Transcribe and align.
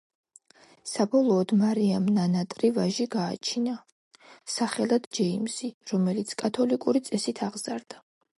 საბოლოოდ 0.91 1.51
მარიამ 1.59 2.07
ნანატრი 2.15 2.71
ვაჟი 2.77 3.05
გააჩინა, 3.17 3.75
სახელად 4.55 5.07
ჯეიმზი, 5.19 5.71
რომელიც 5.93 6.35
კათოლიკური 6.43 7.05
წესით 7.11 7.45
აღზარდა. 7.51 8.05